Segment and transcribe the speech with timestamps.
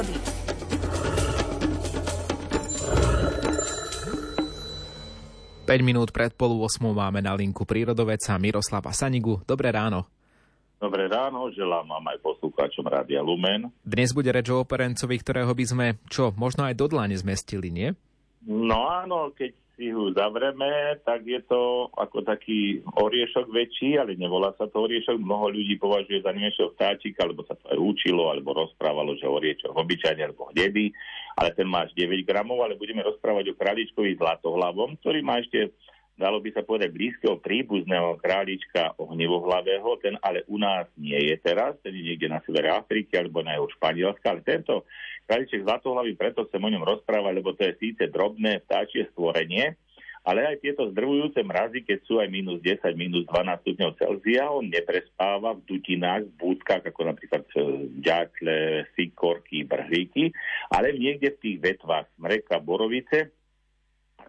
[0.00, 0.16] prírody.
[5.68, 9.38] Päť minút pred polu 8 máme na linku prírodoveca Miroslava Sanigu.
[9.46, 10.08] Dobré ráno.
[10.80, 13.68] Dobré ráno, želám vám aj poslucháčom Rádia Lumen.
[13.84, 17.92] Dnes bude reč o operencovi, ktorého by sme, čo, možno aj do dlane zmestili, nie?
[18.48, 24.52] No áno, keď si ho zavreme, tak je to ako taký oriešok väčší, ale nevolá
[24.60, 25.16] sa to oriešok.
[25.16, 29.72] Mnoho ľudí považuje za niečo vtáčik, alebo sa to aj učilo, alebo rozprávalo, že oriešok
[29.72, 30.92] obyčajne alebo hnedý,
[31.40, 35.72] ale ten má až 9 gramov, ale budeme rozprávať o králičkovi zlatohlavom, ktorý má ešte
[36.20, 41.80] dalo by sa povedať blízkeho príbuzného králička ohnivohlavého, ten ale u nás nie je teraz,
[41.80, 44.84] ten je niekde na severe Afriky alebo na jeho Španielska, ale tento
[45.24, 49.80] králiček zlatohlavý, preto chcem o ňom rozprávať, lebo to je síce drobné vtáčie stvorenie,
[50.20, 54.68] ale aj tieto zdrvujúce mrazy, keď sú aj minus 10, minus 12 stupňov Celzia, on
[54.68, 57.48] neprespáva v dutinách, v búdkach, ako napríklad
[58.04, 60.28] ďatle, sikorky, brhlíky,
[60.68, 63.32] ale niekde v tých vetvách smreka, borovice,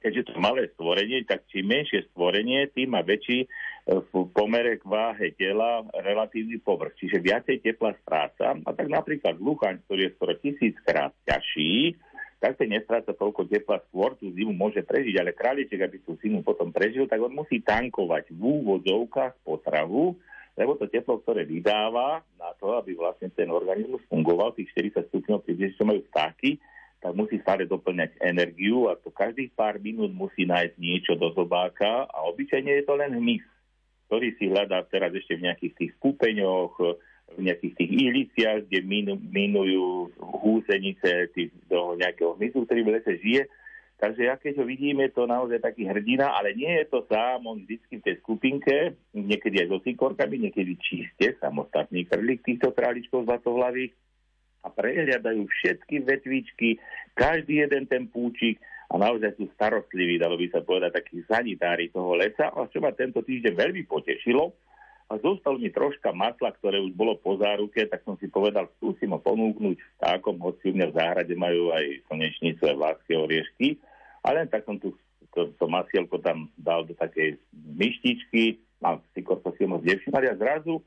[0.00, 3.48] keďže to malé stvorenie, tak čím menšie stvorenie, tým má väčší e,
[3.86, 8.56] v pomere k váhe tela relatívny povrch, čiže viacej tepla stráca.
[8.56, 12.00] A tak napríklad luchaň, ktorý je skoro tisíckrát ťažší,
[12.40, 16.40] tak ten nestráca toľko tepla, skôr tú zimu môže prežiť, ale králiček, aby tú zimu
[16.40, 20.16] potom prežil, tak on musí tankovať v úvodzovkách potravu,
[20.56, 25.44] lebo to teplo, ktoré vydáva na to, aby vlastne ten organizmus fungoval, tých 40 stupňov,
[25.44, 26.56] keď čo majú vtáky,
[27.00, 32.04] tak musí stále doplňať energiu a to každých pár minút musí nájsť niečo do zobáka
[32.04, 33.40] a obyčajne je to len hmyz,
[34.06, 36.76] ktorý si hľadá teraz ešte v nejakých tých kúpeňoch,
[37.34, 43.12] v nejakých tých ihliciach, kde minu, minujú húsenice tých, do nejakého hmyzu, ktorý v lese
[43.16, 43.42] žije.
[44.00, 47.44] Takže ja keď ho vidíme, je to naozaj taký hrdina, ale nie je to sám,
[47.44, 48.76] on vždy v tej skupinke,
[49.12, 53.92] niekedy aj so sikorkami, niekedy čiste, samostatný krlík týchto králičkov zlatohlavých,
[54.60, 56.76] a prehľadajú všetky vetvičky,
[57.16, 58.60] každý jeden ten púčik
[58.90, 62.50] a naozaj sú starostliví, dalo by sa povedať, takí sanitári toho lesa.
[62.50, 64.52] A čo ma tento týždeň veľmi potešilo,
[65.10, 69.10] a zostal mi troška masla, ktoré už bolo po záruke, tak som si povedal, skúsim
[69.10, 73.68] ho ponúknuť vtákom, hoci u mňa v záhrade majú aj slnečnicu, aj vláské oriešky.
[74.22, 74.94] A len tak som tu
[75.34, 80.38] to, to masielko tam dal do takej myštičky, a si to si moc nevšimali a
[80.38, 80.78] zrazu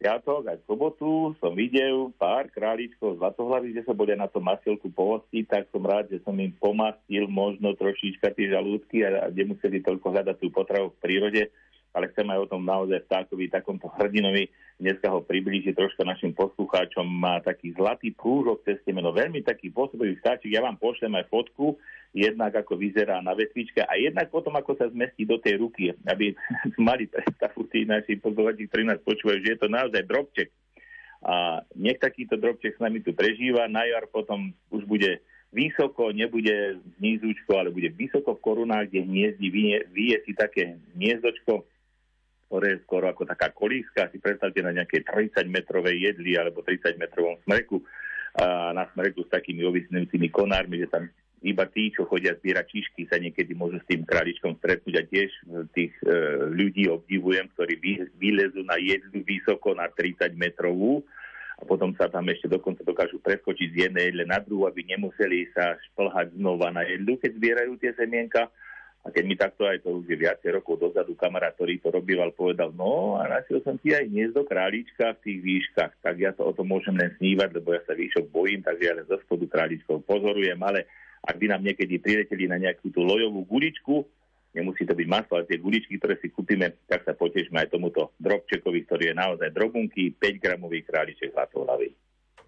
[0.00, 4.88] piatok, aj v sobotu som videl pár králičkov zlatohlavy, že sa boli na tom masielku
[4.88, 10.08] pohostiť, tak som rád, že som im pomastil možno trošička tie žalúdky a nemuseli toľko
[10.08, 11.42] hľadať tú potravu v prírode
[11.90, 14.46] ale chcem aj o tom naozaj vtákovi, takomto hrdinovi
[14.80, 17.04] dneska ho priblížiť troška našim poslucháčom.
[17.04, 20.54] Má taký zlatý prúžok cez temeno, veľmi taký pôsobivý vtáčik.
[20.54, 21.76] Ja vám pošlem aj fotku,
[22.16, 26.32] jednak ako vyzerá na vetvičke a jednak potom ako sa zmestí do tej ruky, aby
[26.80, 30.48] mali predstavu tí naši poslucháči, ktorí nás počúvajú, že je to naozaj drobček.
[31.20, 35.20] A nech takýto drobček s nami tu prežíva, na jar potom už bude
[35.52, 41.66] vysoko, nebude nízučko, ale bude vysoko v korunách, kde hniezdi, vie, vie si také hniezdočko,
[42.50, 47.78] ktoré je skoro ako taká kolíska, si predstavte na nejakej 30-metrovej jedli alebo 30-metrovom smreku,
[48.42, 51.06] a na smreku s takými ovisnujúcimi konármi, že tam
[51.46, 55.30] iba tí, čo chodia zbierať čišky, sa niekedy môžu s tým králičkom stretnúť a tiež
[55.72, 56.10] tých e,
[56.52, 61.00] ľudí obdivujem, ktorí vy, vylezú na jedlu vysoko na 30 metrovú
[61.56, 65.48] a potom sa tam ešte dokonca dokážu preskočiť z jednej jedle na druhú, aby nemuseli
[65.56, 68.52] sa šplhať znova na jedlu, keď zbierajú tie semienka.
[69.00, 72.36] A keď mi takto aj to už je viacej rokov dozadu kamarát, ktorý to robíval,
[72.36, 76.44] povedal, no a našiel som ti aj hniezdo králička v tých výškach, tak ja to
[76.44, 79.48] o tom môžem len snívať, lebo ja sa výšok bojím, takže ja len zo spodu
[79.48, 80.84] králičkov pozorujem, ale
[81.24, 84.04] ak by nám niekedy prileteli na nejakú tú lojovú guličku,
[84.52, 88.12] nemusí to byť maslo, ale tie guličky, ktoré si kúpime, tak sa potešme aj tomuto
[88.20, 91.88] drobčekovi, ktorý je naozaj drobunky, 5 gramový králiček zlatohlavý.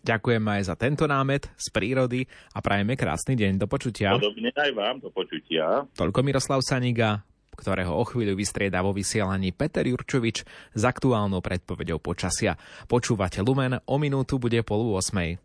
[0.00, 2.24] Ďakujem aj za tento námet z prírody
[2.56, 3.60] a prajeme krásny deň.
[3.60, 4.16] Do počutia.
[4.16, 5.84] Podobne aj vám, do počutia.
[5.92, 7.20] Toľko Miroslav Saniga,
[7.52, 12.56] ktorého o chvíľu vystrieda vo vysielaní Peter Jurčovič s aktuálnou predpovedou počasia.
[12.88, 15.36] Počúvate Lumen, o minútu bude polu 8.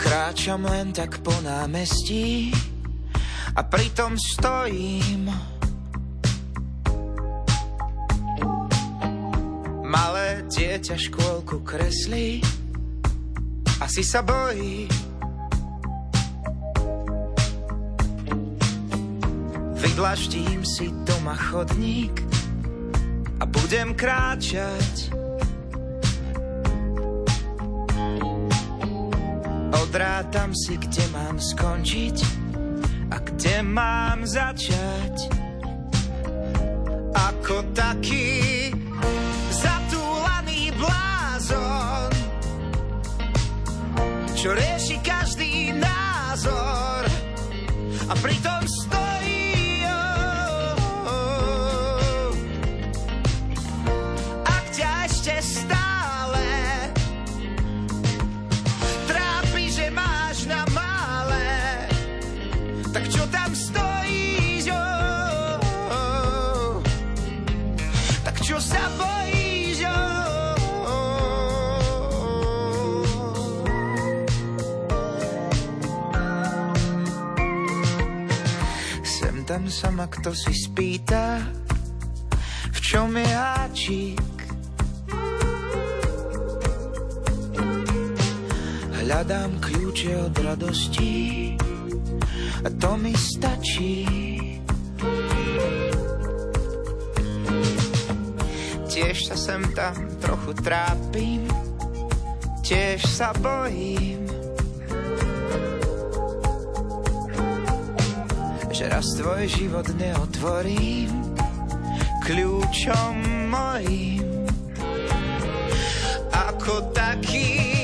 [0.00, 2.48] Kráčam len tak po námestí
[3.58, 5.26] a pritom stojím.
[9.82, 12.38] Malé dieťa škôlku kreslí,
[13.82, 14.86] asi sa bojí.
[19.82, 22.14] Vydlaštím si doma chodník
[23.42, 25.10] a budem kráčať.
[29.74, 32.47] Odrátam si, kde mám skončiť
[33.10, 35.38] a kde mám začať?
[37.48, 38.68] ako taký
[39.48, 42.12] zatúlaný blázon,
[44.36, 47.08] čo rieši každý názor
[48.04, 48.68] a pritom
[62.98, 64.74] tak čo tam stojíš?
[64.74, 65.54] oh,
[65.86, 66.82] oh.
[68.26, 69.86] Tak čo sa bojíš?
[69.86, 70.58] oh.
[79.06, 81.38] Sem tam sa ma kto si spýta,
[82.74, 84.18] v čom je háčik.
[88.90, 91.54] Hľadám kľúče od radosti
[92.64, 94.06] a to mi stačí.
[98.88, 101.46] Tiež sa sem tam trochu trápim,
[102.66, 104.28] tiež sa bojím.
[108.78, 111.10] že raz tvoj život neotvorím
[112.22, 114.46] kľúčom mojím.
[116.30, 117.77] Ako taký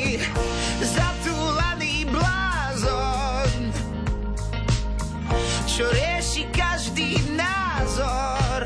[5.75, 8.63] čo rieši každý názor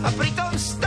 [0.00, 0.81] a pritom stojí.